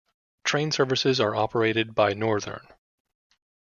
[0.43, 2.65] Train services are operated by Northern.